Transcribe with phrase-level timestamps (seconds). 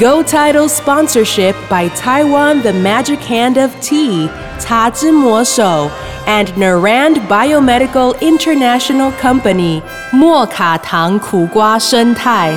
[0.00, 5.90] Go Title sponsorship by Taiwan The Magic Hand of Tea, Ta Zhi Mo Shou,
[6.26, 12.52] and Narand Biomedical International Company, 莫卡糖苦瓜生态。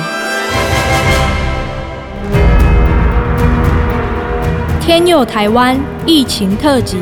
[4.80, 6.98] 天佑台湾疫情特辑，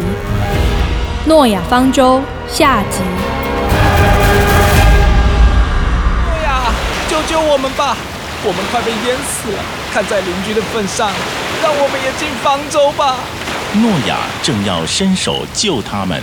[1.24, 2.98] 诺亚方舟下集。
[6.26, 6.72] 诺亚，
[7.08, 7.96] 救救我们吧！
[8.43, 9.63] 我们快被淹死了。
[9.93, 11.11] 看在邻居的份上，
[11.61, 13.15] 让我们也进方舟吧。
[13.73, 16.21] 诺亚正要伸手救他们，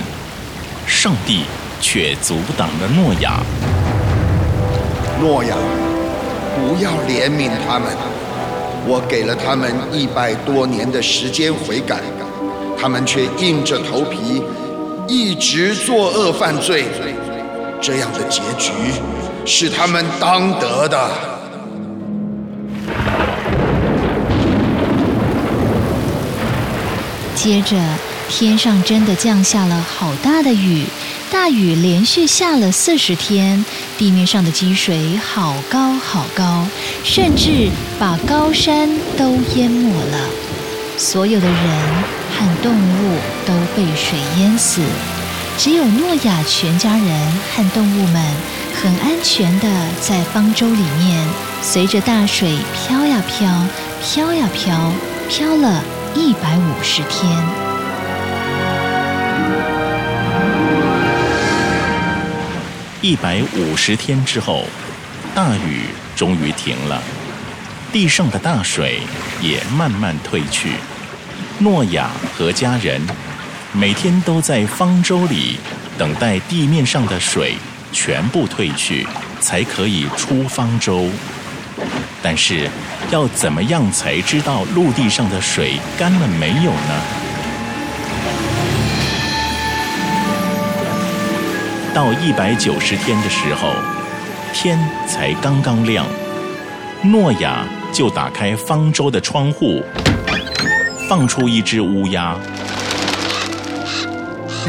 [0.87, 1.45] 上帝
[1.81, 3.41] 却阻挡了诺亚。
[5.21, 5.55] 诺亚，
[6.57, 7.91] 不要怜悯他们，
[8.87, 12.01] 我给了他们一百多年的时间悔改，
[12.81, 14.43] 他们却硬着头皮
[15.07, 16.85] 一直作恶犯罪，
[17.81, 18.73] 这样的结局
[19.45, 21.38] 是他们当得的。
[27.41, 27.77] 接着，
[28.29, 30.85] 天上真的降下了好大的雨，
[31.31, 33.65] 大雨连续下了四十天，
[33.97, 36.67] 地面上的积水好高好高，
[37.05, 40.19] 甚至把高山都淹没了。
[40.97, 41.57] 所有的人
[42.37, 43.17] 和动物
[43.47, 44.83] 都被水淹死，
[45.57, 48.21] 只有诺亚全家人和动物们
[48.83, 49.69] 很安全的
[50.01, 51.25] 在方舟里面，
[51.63, 53.65] 随着大水飘呀飘，
[54.03, 54.93] 飘呀飘，
[55.29, 55.85] 飘了。
[56.15, 57.31] 一百五十天，
[63.01, 64.65] 一百五十天之后，
[65.35, 65.83] 大雨
[66.17, 67.03] 终于停了，
[67.93, 69.01] 地上的大水
[69.41, 70.73] 也慢慢退去。
[71.59, 73.01] 诺亚和家人
[73.73, 75.59] 每天都在方舟里
[75.97, 77.55] 等待地面上的水
[77.93, 79.07] 全部退去，
[79.41, 81.09] 才可以出方舟。
[82.21, 82.69] 但是，
[83.11, 87.03] 要怎么样才知道陆地上的水干了没有呢？
[91.95, 93.73] 到一百九十天的时候，
[94.53, 96.07] 天才刚刚亮，
[97.03, 99.83] 诺亚就打开方舟的窗户，
[101.09, 102.37] 放出一只乌鸦，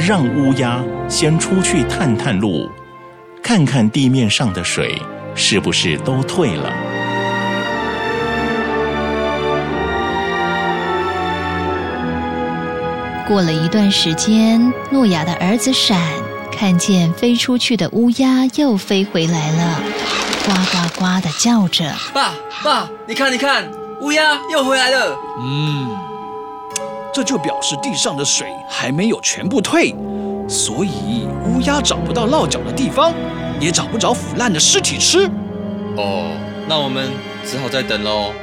[0.07, 2.71] 让乌鸦先出去探探路，
[3.43, 4.97] 看看地面上的水
[5.35, 6.88] 是不是都退了。
[13.29, 16.01] 过了一段时间，诺亚的儿子闪
[16.51, 19.79] 看见飞出去的乌鸦又飞回来了，
[20.43, 21.93] 呱呱呱的叫着。
[22.11, 23.69] 爸爸，你看，你看，
[24.01, 25.15] 乌鸦又回来了。
[25.39, 25.95] 嗯，
[27.13, 29.95] 这就表示地上的水还没有全部退，
[30.47, 33.13] 所以乌鸦找不到落脚的地方，
[33.59, 35.29] 也找不着腐烂的尸体吃。
[35.97, 36.35] 哦，
[36.67, 37.11] 那我们
[37.45, 38.33] 只好再等喽。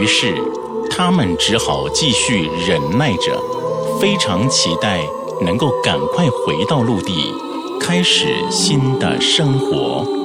[0.00, 0.34] 于是。
[0.96, 3.36] 他们只好继续忍耐着，
[4.00, 5.00] 非常期待
[5.44, 7.34] 能够赶快回到陆地，
[7.80, 10.23] 开始新的生活。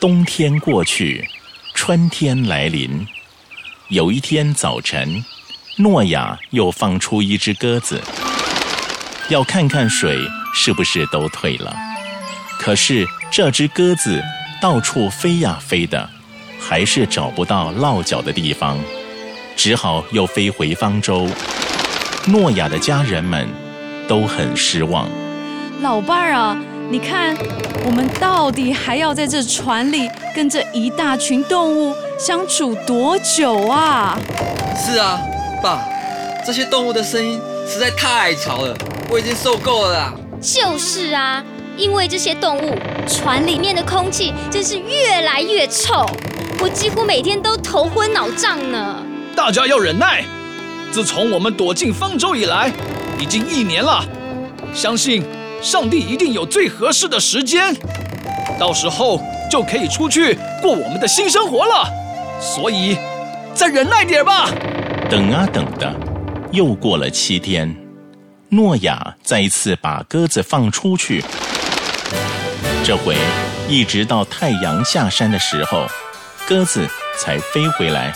[0.00, 1.28] 冬天过去，
[1.74, 3.04] 春天来临。
[3.88, 5.24] 有一天早晨，
[5.78, 8.00] 诺亚又放出一只鸽子，
[9.28, 10.16] 要看看水
[10.54, 11.76] 是不是都退了。
[12.60, 14.22] 可是这只鸽子
[14.62, 16.08] 到处飞呀飞的，
[16.60, 18.78] 还是找不到落脚的地方，
[19.56, 21.28] 只好又飞回方舟。
[22.28, 23.48] 诺亚的家人们
[24.06, 25.08] 都很失望。
[25.80, 26.56] 老伴儿啊，
[26.90, 27.36] 你看，
[27.84, 34.18] 我们到底还要在这船里跟这一大群动物相处多久啊？
[34.74, 35.20] 是啊，
[35.62, 35.86] 爸，
[36.46, 37.38] 这些动物的声音
[37.68, 38.74] 实在太吵了，
[39.10, 40.14] 我已经受够了啦。
[40.40, 41.44] 就是啊，
[41.76, 42.74] 因为这些动物，
[43.06, 46.06] 船里面的空气真是越来越臭，
[46.58, 48.96] 我几乎每天都头昏脑胀呢。
[49.36, 50.24] 大家要忍耐。
[50.90, 52.72] 自从我们躲进方舟以来，
[53.20, 54.02] 已经一年了，
[54.72, 55.22] 相信
[55.60, 57.74] 上帝一定有最合适的时间，
[58.58, 59.20] 到时候
[59.50, 61.90] 就可以出去过我们的新生活了。
[62.40, 62.96] 所以，
[63.54, 64.50] 再忍耐点吧。
[65.10, 65.92] 等啊等的，
[66.52, 67.74] 又过了七天，
[68.50, 71.24] 诺亚再一次把鸽子放出去，
[72.84, 73.16] 这回
[73.68, 75.86] 一直到太阳下山的时候，
[76.46, 76.86] 鸽子
[77.18, 78.12] 才飞回来，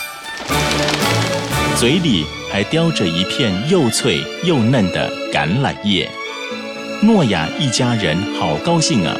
[1.77, 2.25] 嘴里。
[2.53, 6.07] 还叼着一片又脆又嫩的橄榄叶，
[7.03, 9.13] 诺亚一家人好高兴啊！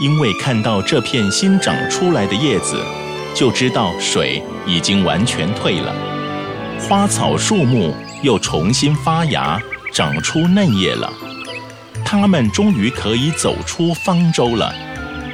[0.00, 2.80] 因为看到这片新长出来的叶子，
[3.34, 5.92] 就知道水已经完全退了，
[6.78, 7.92] 花草树木
[8.22, 9.60] 又重新发芽，
[9.92, 11.12] 长出嫩叶了。
[12.04, 14.72] 他们终于可以走出方舟了，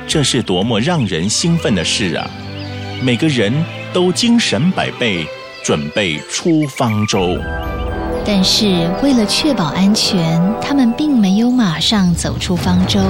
[0.09, 2.27] 这是多么让人兴奋的事啊！
[3.03, 3.53] 每个人
[3.93, 5.27] 都精神百倍。
[5.63, 7.39] 准备出方舟，
[8.33, 13.01] 但是为了确保安全，他们并没有马上走出方舟，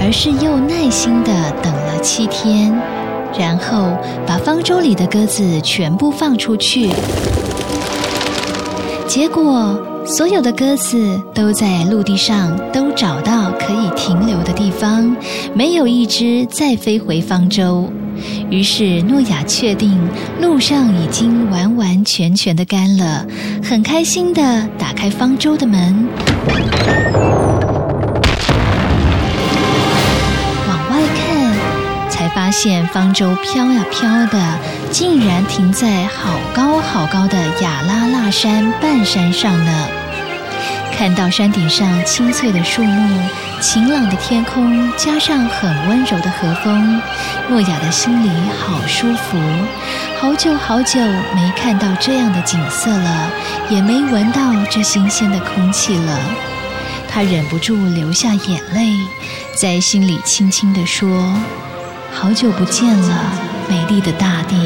[0.00, 2.74] 而是又耐心的等了七天，
[3.38, 3.96] 然后
[4.26, 6.90] 把方舟里的鸽子全部放出去。
[9.06, 15.16] 结果，所有的鸽子都在陆地上都找到可以停留的地方，
[15.54, 17.88] 没有一只再飞回方舟。
[18.50, 19.98] 于是诺亚确定
[20.40, 23.26] 路上已经完完全全的干了，
[23.62, 26.08] 很开心的打开方舟的门，
[30.68, 34.58] 往外看，才发现方舟飘呀飘的，
[34.90, 39.88] 竟然停在好高好高的亚拉腊山半山上呢。
[40.96, 43.20] 看到山顶上青翠的树木、
[43.60, 47.00] 晴朗的天空，加上很温柔的和风，
[47.50, 49.38] 诺亚的心里好舒服。
[50.18, 50.98] 好久好久
[51.34, 53.30] 没看到这样的景色了，
[53.68, 54.40] 也没闻到
[54.70, 56.18] 这新鲜的空气了。
[57.06, 58.96] 他忍不住流下眼泪，
[59.54, 61.38] 在心里轻轻地说
[62.10, 63.32] ：“好久不见了，
[63.68, 64.56] 美丽的大地。”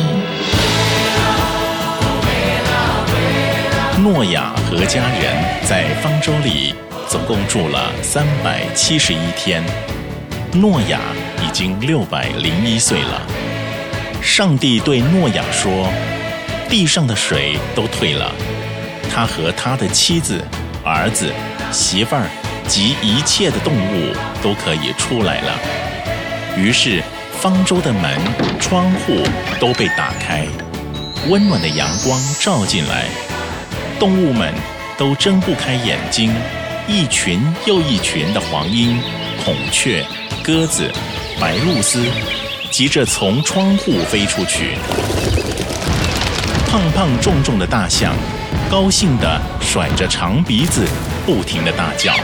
[4.02, 6.74] 诺亚和家人在方舟里
[7.06, 9.62] 总共住了三百七十一天。
[10.54, 11.00] 诺亚
[11.44, 13.20] 已经六百零一岁了。
[14.22, 15.92] 上帝对诺亚说
[16.70, 18.32] ：“地上的水都退了，
[19.14, 20.42] 他和他的妻子、
[20.82, 21.30] 儿子、
[21.70, 22.26] 媳妇儿
[22.66, 25.52] 及一切的动物都可以出来了。”
[26.56, 27.02] 于是
[27.38, 28.18] 方舟的门、
[28.58, 29.18] 窗户
[29.60, 30.46] 都被打开，
[31.28, 33.04] 温暖的阳光照进来。
[34.00, 34.50] 动物们
[34.96, 36.34] 都睁不开眼睛，
[36.88, 38.98] 一群又一群的黄莺、
[39.44, 40.02] 孔雀、
[40.42, 40.90] 鸽子、
[41.38, 42.10] 白鹭鸶
[42.70, 44.78] 急着从窗户飞出去。
[46.66, 48.14] 胖胖重重的大象
[48.70, 50.88] 高兴地甩着长鼻子，
[51.26, 52.14] 不停地大叫。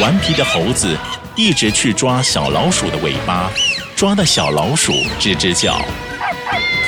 [0.00, 0.96] 顽皮的猴子
[1.36, 3.50] 一直去抓小老鼠的尾巴，
[3.94, 5.82] 抓的小老鼠吱吱叫。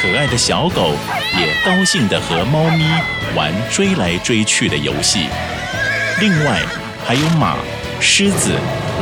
[0.00, 0.94] 可爱的小狗
[1.38, 2.84] 也高兴地和猫咪
[3.36, 5.26] 玩追来追去的游戏。
[6.20, 6.60] 另外
[7.04, 7.56] 还有马、
[8.00, 8.52] 狮子、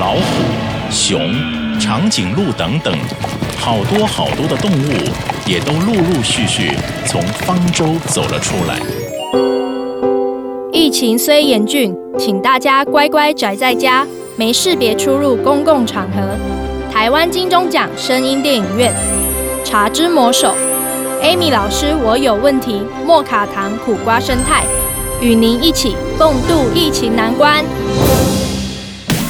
[0.01, 0.23] 老虎、
[0.91, 1.35] 熊、
[1.79, 2.97] 长颈鹿等等，
[3.59, 4.93] 好多好多的动物
[5.47, 6.73] 也都陆陆续续
[7.05, 8.79] 从方舟走了出来。
[10.73, 16.37] 疫情虽严峻，请大家乖乖宅在家，没事别出入公共场合。
[16.93, 18.93] 台湾金钟奖声音电影院，
[19.69, 20.49] 《茶之魔手》。
[21.23, 22.83] Amy 老师，我有问题。
[23.07, 24.65] 莫卡糖苦瓜生态，
[25.21, 27.65] 与您一起共度疫情难关。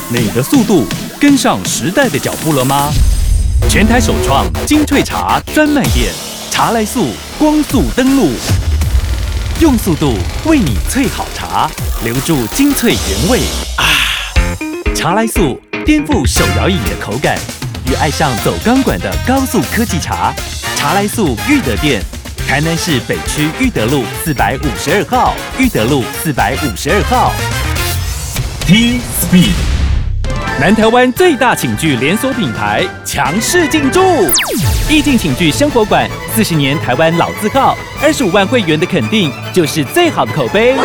[0.08, 0.86] 你的速度
[1.20, 2.90] 跟上时代的脚步了吗？
[3.68, 6.10] 全台首创精粹茶专卖店，
[6.50, 7.08] 茶来速
[7.38, 8.30] 光速登录，
[9.60, 10.14] 用速度
[10.46, 11.70] 为你萃好茶，
[12.04, 13.40] 留住精粹原味
[13.76, 13.84] 啊！
[14.94, 17.36] 茶来速颠覆手摇饮的口感。
[17.84, 20.32] 与爱上走钢管的高速科技茶。
[20.82, 22.02] 茶来素裕德店，
[22.44, 27.32] 台南市北区裕德路四百五十二号，裕德路四百五十二号。
[28.66, 29.52] T Speed，
[30.62, 34.00] 南台湾最大寝具连锁品牌，强势进驻。
[34.88, 40.76] 意境寝具生活馆，四十年台湾老字号，二十五万会员的肯定，就是最好的口碑。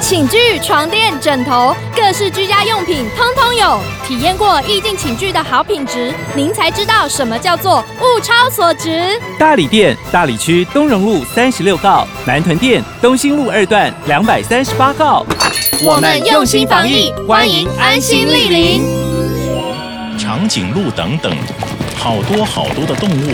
[0.00, 3.78] 寝具、床垫、枕头，各式居家用品通通有。
[4.08, 9.20] 体验过意境寝具的好品质，您才知道什么叫做物超所值。
[9.38, 15.26] 大理店大理区东荣路三十六号，南屯店东兴路二段两百三十八号。
[15.84, 19.05] 我们用心防疫，欢迎安心莅临。
[20.16, 21.36] 长颈鹿等等，
[21.96, 23.30] 好多好多的动物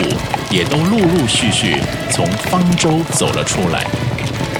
[0.50, 3.86] 也都陆陆续续从方舟走了出来。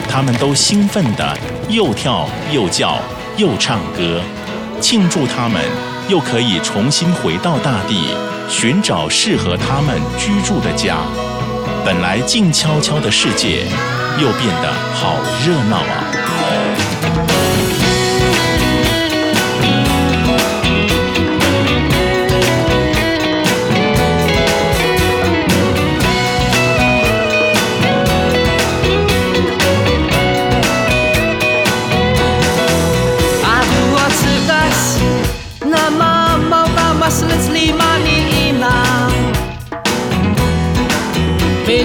[0.09, 1.39] 它们都兴奋地
[1.69, 2.99] 又跳又叫
[3.37, 4.21] 又唱歌，
[4.81, 5.61] 庆祝它们
[6.09, 8.15] 又可以重新回到大地，
[8.49, 10.97] 寻找适合它们居住的家。
[11.85, 13.65] 本来静悄悄的世界，
[14.21, 16.22] 又变得好热闹啊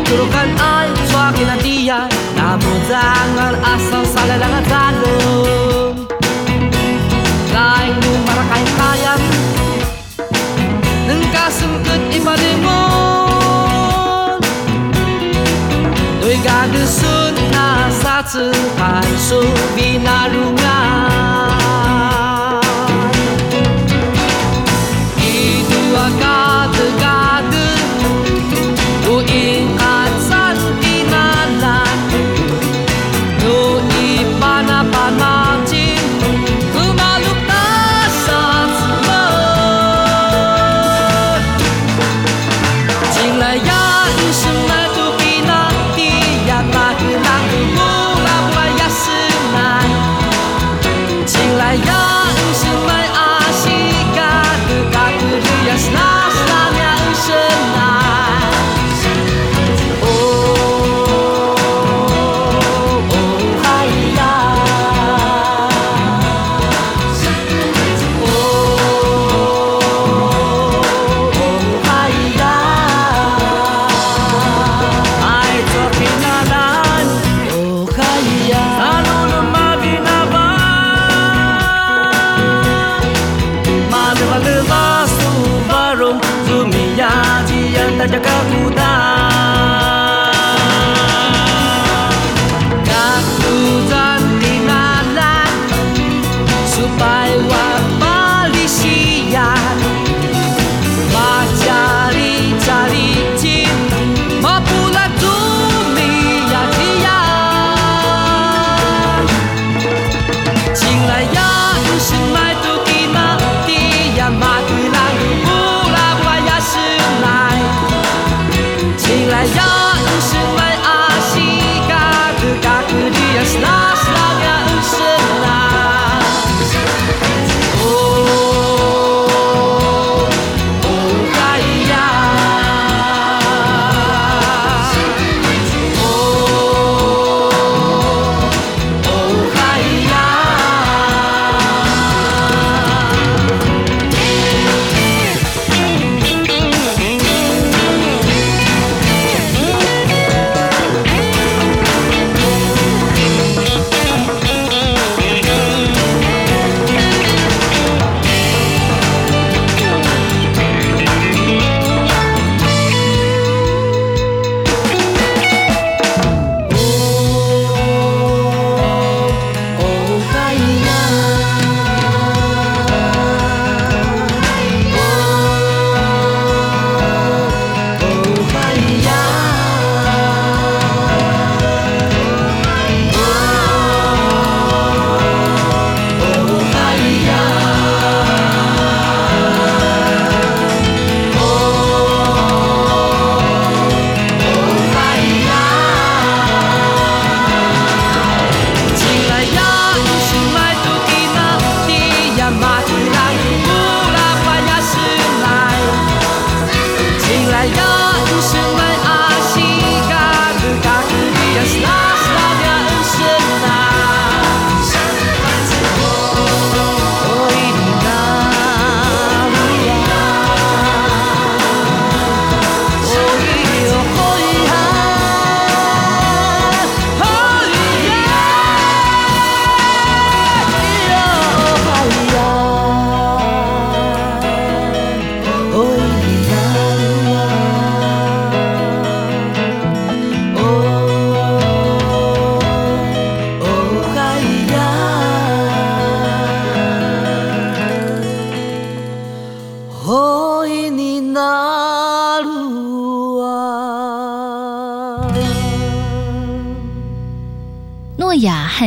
[0.08, 2.08] turukan ay Chua kinatia
[2.40, 6.08] Namudangal asaw sa lalangatalon
[7.52, 9.22] Kain lumara kain kayan
[11.12, 13.20] Nang kasungkot ipalimon
[16.24, 21.17] Doy gagasun na sa tsukan Subinarungan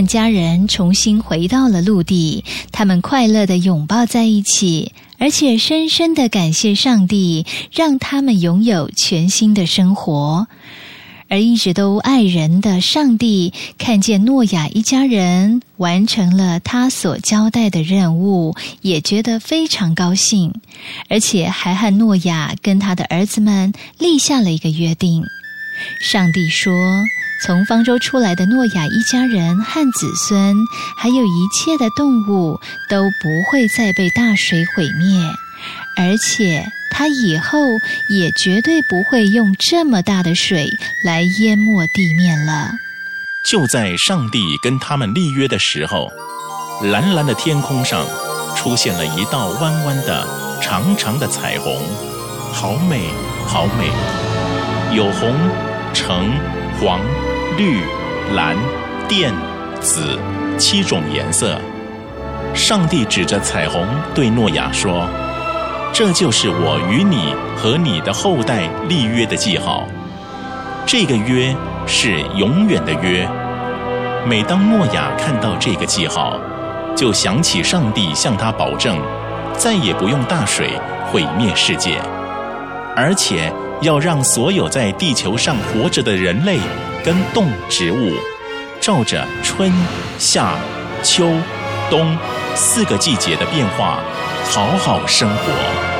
[0.06, 10.46] 家人重新回到了陆地，他们快乐的拥抱在一起，而且深深的感谢上帝，让他们拥有全新的生活。
[11.28, 20.52] 而一直都爱人的上帝看见诺亚一家人完成了他所交代的任务，也觉得非常高兴，
[21.08, 25.22] 而且还和诺亚跟他的儿子们立下了一个约定。
[26.02, 26.72] 上帝说
[27.44, 30.56] ：“从方舟出来的诺亚一家人和子孙，
[30.96, 35.20] 还有一切的动物，都不会再被大水毁灭，
[35.96, 37.60] 而且。”他以后
[38.08, 40.68] 也绝对不会用这么大的水
[41.04, 42.72] 来淹没地面了。
[43.44, 46.10] 就在上帝跟他们立约的时候，
[46.82, 48.04] 蓝蓝的天空上
[48.56, 50.26] 出现了一道弯弯的、
[50.60, 51.80] 长长的彩虹，
[52.52, 53.08] 好美，
[53.46, 53.88] 好美！
[54.94, 55.32] 有红、
[55.94, 56.28] 橙、
[56.80, 57.00] 黄、
[57.60, 57.82] 绿、
[58.34, 58.56] 蓝、
[59.06, 59.34] 靛、
[59.80, 60.18] 紫
[60.56, 61.60] 七种颜色。
[62.54, 65.06] 上帝指着彩虹对诺亚说。
[65.92, 69.86] 这就是我与你和你的后代立约的记号。
[70.86, 71.54] 这个约
[71.86, 73.28] 是永远的约。
[74.26, 76.38] 每当诺亚看到这个记号，
[76.96, 78.98] 就想起上帝向他保证，
[79.52, 80.70] 再也不用大水
[81.12, 82.00] 毁灭世界，
[82.96, 86.58] 而且要让所有在地球上活着的人类
[87.04, 88.12] 跟动植物，
[88.80, 89.72] 照着春
[90.18, 90.54] 夏
[91.02, 91.30] 秋
[91.88, 92.16] 冬
[92.54, 94.00] 四个季节的变化。
[94.44, 95.99] 好好生活。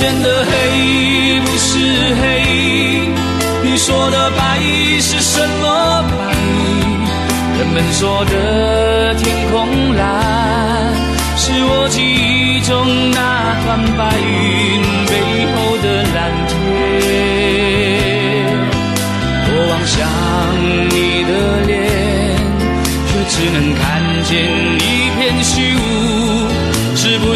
[0.00, 1.76] 天的黑不是
[2.14, 2.22] 黑，
[3.62, 4.58] 你说的白
[4.98, 6.34] 是什么白？
[7.58, 10.94] 人们说的天空蓝，
[11.36, 14.99] 是我记忆中那团白云。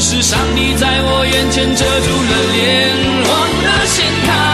[0.00, 2.90] 是上帝在我眼前遮住了脸，
[3.24, 3.30] 我
[3.62, 4.53] 的陷阱？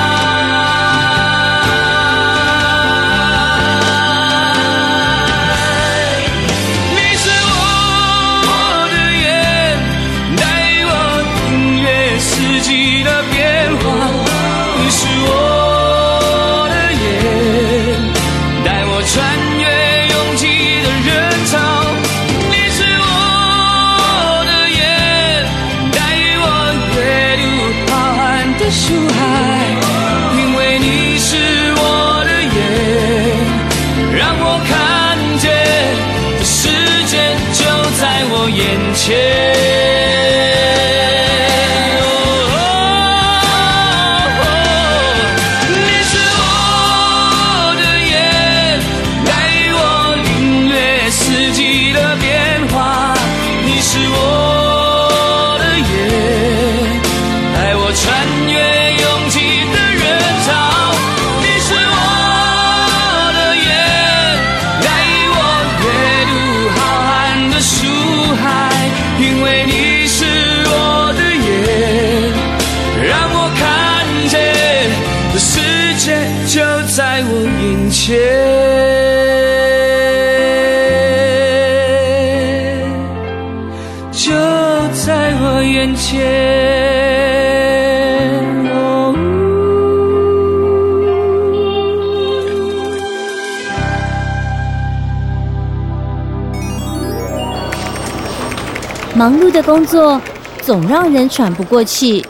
[99.60, 100.18] 的工作
[100.62, 102.24] 总让人喘不过气，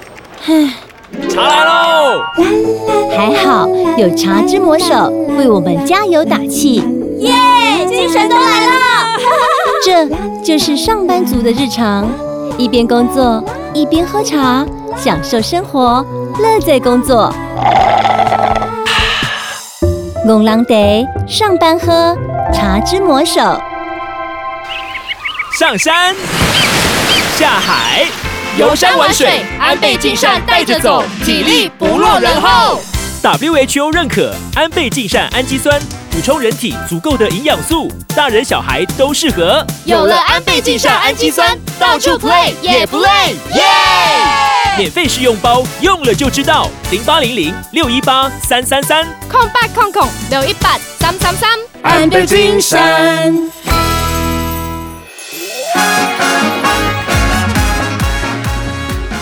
[0.49, 0.75] 唉，
[1.29, 2.21] 茶来喽！
[3.17, 6.83] 还好有茶之魔手为我们加油打气，
[7.19, 7.33] 耶，
[7.89, 8.73] 精神都来了！
[9.87, 10.09] 这
[10.43, 12.09] 就是上班族的日常，
[12.59, 14.67] 一边工作一边喝茶，
[14.97, 16.05] 享受生活，
[16.41, 17.33] 乐在工作。
[20.27, 22.17] 龙狼得上班喝
[22.53, 23.41] 茶之魔手，
[25.59, 26.15] 上山
[27.41, 28.05] 下海，
[28.59, 32.83] 游山玩水，安倍晋善带着走，体力不落人后。
[33.23, 39.67] WHO 认可安倍晋善氨基酸，补充人体足够的营养素，大人小孩都适合。
[39.87, 43.09] 有了安倍晋善氨基酸，到处 play 也不累，
[43.55, 43.63] 耶！
[44.77, 46.69] 免费试用包，用了就知道。
[46.91, 51.49] 零八零零六一八三三三，空八空空六一八三三三，
[51.81, 53.33] 安倍晋善。